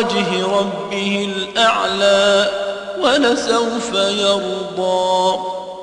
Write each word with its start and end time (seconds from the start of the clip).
وجه 0.00 0.46
ربه 0.58 1.32
الأعلى 1.36 2.50
ولسوف 3.00 3.94
يرضى. 3.94 5.38